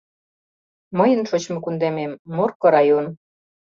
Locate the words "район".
2.75-3.05